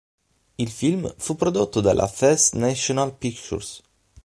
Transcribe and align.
Il 0.57 0.71
film 0.71 1.13
fu 1.19 1.35
prodotto 1.35 1.79
dalla 1.79 2.07
First 2.07 2.55
National 2.55 3.13
Pictures. 3.15 3.83